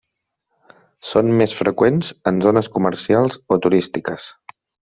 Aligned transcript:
Són 1.09 1.29
més 1.41 1.53
freqüents 1.59 2.09
en 2.31 2.41
zones 2.47 2.71
comercials 2.79 3.39
o 3.57 3.61
turístiques. 3.67 4.27